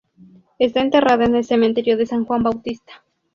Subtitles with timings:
[0.57, 3.03] Está enterrada en el Cementerio de San Juan Bautista.